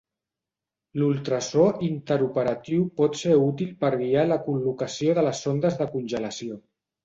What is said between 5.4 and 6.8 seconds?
sondes de congelació.